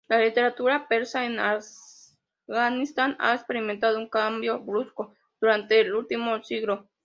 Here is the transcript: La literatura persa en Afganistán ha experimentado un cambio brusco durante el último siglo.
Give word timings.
La 0.07 0.17
literatura 0.17 0.87
persa 0.87 1.25
en 1.25 1.37
Afganistán 1.37 3.15
ha 3.19 3.35
experimentado 3.35 3.99
un 3.99 4.09
cambio 4.09 4.59
brusco 4.59 5.13
durante 5.39 5.79
el 5.79 5.93
último 5.93 6.43
siglo. 6.43 6.89